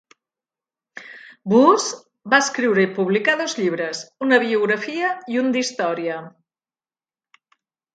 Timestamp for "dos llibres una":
3.45-4.43